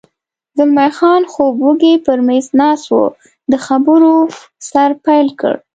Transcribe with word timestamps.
زلمی 0.57 0.89
خان 0.97 1.21
خوب 1.31 1.53
وږی 1.65 1.93
پر 2.05 2.19
مېز 2.27 2.47
ناست 2.59 2.87
و، 2.95 2.99
د 3.51 3.53
خبرو 3.65 4.15
سر 4.69 4.89
پیل 5.05 5.27
کړ. 5.39 5.53